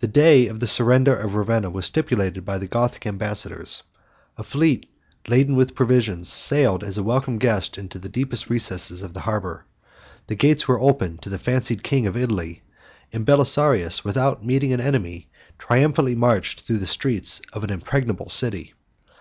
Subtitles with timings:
[0.00, 3.84] The day of the surrender of Ravenna was stipulated by the Gothic ambassadors:
[4.36, 4.90] a fleet,
[5.28, 9.64] laden with provisions, sailed as a welcome guest into the deepest recess of the harbor:
[10.26, 12.62] the gates were opened to the fancied king of Italy;
[13.12, 18.74] and Belisarius, without meeting an enemy, triumphantly marched through the streets of an impregnable city.